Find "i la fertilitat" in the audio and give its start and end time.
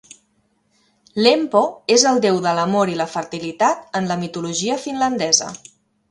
2.93-3.99